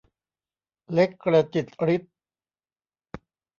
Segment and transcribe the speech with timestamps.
[0.93, 2.03] เล็กกระจิดริด